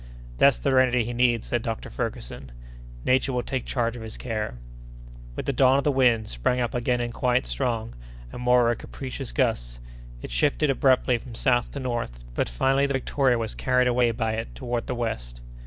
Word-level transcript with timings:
"That's 0.39 0.57
the 0.57 0.73
remedy 0.73 1.03
he 1.05 1.13
needs," 1.13 1.45
said 1.45 1.61
Dr. 1.61 1.91
Ferguson. 1.91 2.51
"Nature 3.05 3.33
will 3.33 3.43
take 3.43 3.67
charge 3.67 3.95
of 3.95 4.01
his 4.01 4.17
care." 4.17 4.55
With 5.35 5.45
the 5.45 5.53
dawn 5.53 5.83
the 5.83 5.91
wind 5.91 6.27
sprang 6.27 6.59
up 6.59 6.73
again 6.73 6.99
in 6.99 7.11
quite 7.11 7.45
strong, 7.45 7.93
and 8.31 8.41
moreover 8.41 8.73
capricious 8.73 9.31
gusts. 9.31 9.79
It 10.23 10.31
shifted 10.31 10.71
abruptly 10.71 11.19
from 11.19 11.35
south 11.35 11.69
to 11.73 11.79
north, 11.79 12.23
but 12.33 12.49
finally 12.49 12.87
the 12.87 12.93
Victoria 12.95 13.37
was 13.37 13.53
carried 13.53 13.87
away 13.87 14.09
by 14.09 14.31
it 14.31 14.55
toward 14.55 14.87
the 14.87 14.95
west. 14.95 15.39